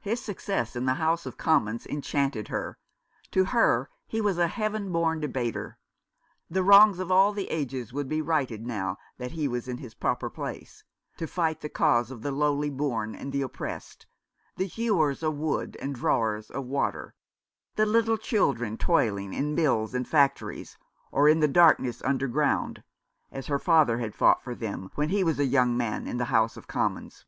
His 0.00 0.20
success 0.20 0.74
in 0.74 0.86
the 0.86 0.94
House 0.94 1.24
of 1.24 1.38
Commons 1.38 1.86
en 1.88 2.02
chanted 2.02 2.48
her. 2.48 2.78
To 3.30 3.44
her, 3.44 3.90
he 4.08 4.20
was 4.20 4.36
a 4.36 4.48
heaven 4.48 4.90
born 4.90 5.20
debater. 5.20 5.78
The 6.50 6.64
wrongs 6.64 6.98
of 6.98 7.12
all 7.12 7.32
the 7.32 7.48
ages 7.48 7.92
would 7.92 8.08
be 8.08 8.20
righted 8.20 8.66
now 8.66 8.98
that 9.18 9.30
he 9.30 9.46
was 9.46 9.68
in 9.68 9.78
his 9.78 9.94
proper 9.94 10.28
place, 10.28 10.82
to 11.16 11.28
fight 11.28 11.60
the 11.60 11.68
cause 11.68 12.10
of 12.10 12.22
the 12.22 12.32
lowly 12.32 12.70
born 12.70 13.14
and 13.14 13.32
the 13.32 13.42
oppressed, 13.42 14.04
the 14.56 14.66
hewers 14.66 15.22
of 15.22 15.36
wood 15.36 15.76
and 15.80 15.94
drawers 15.94 16.50
of 16.50 16.64
water, 16.66 17.14
the 17.76 17.86
little 17.86 18.18
children 18.18 18.76
toiling 18.76 19.32
in 19.32 19.54
mills 19.54 19.94
and 19.94 20.08
factories, 20.08 20.76
or 21.12 21.28
in 21.28 21.38
the 21.38 21.46
darkness 21.46 22.02
under 22.02 22.26
ground, 22.26 22.82
as 23.30 23.46
her 23.46 23.60
father 23.60 23.98
had 23.98 24.12
fought 24.12 24.42
for 24.42 24.56
them 24.56 24.90
when 24.96 25.10
he 25.10 25.22
was 25.22 25.38
a 25.38 25.44
young 25.46 25.76
man 25.76 26.08
in 26.08 26.16
the 26.18 26.24
House 26.34 26.56
of 26.56 26.66
Commons. 26.66 27.26